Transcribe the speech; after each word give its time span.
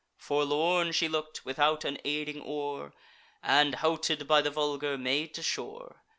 Forlorn 0.17 0.93
she 0.93 1.07
look'd, 1.07 1.41
without 1.45 1.85
an 1.85 1.99
aiding 2.03 2.41
oar, 2.41 2.91
And, 3.43 3.75
houted 3.75 4.25
by 4.27 4.41
the 4.41 4.49
vulgar, 4.49 4.97
made 4.97 5.35
to 5.35 5.43
shore. 5.43 6.01